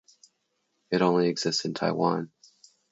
It 0.89 1.03
only 1.03 1.27
exists 1.27 1.63
in 1.63 1.75
Taiwan. 1.75 2.31